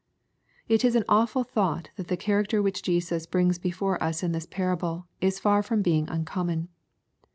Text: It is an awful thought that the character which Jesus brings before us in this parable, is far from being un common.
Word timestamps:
It 0.67 0.83
is 0.83 0.95
an 0.95 1.03
awful 1.07 1.43
thought 1.43 1.91
that 1.95 2.07
the 2.07 2.17
character 2.17 2.59
which 2.59 2.81
Jesus 2.81 3.27
brings 3.27 3.59
before 3.59 4.01
us 4.01 4.23
in 4.23 4.31
this 4.31 4.47
parable, 4.47 5.05
is 5.21 5.37
far 5.39 5.61
from 5.61 5.83
being 5.83 6.09
un 6.09 6.25
common. 6.25 6.69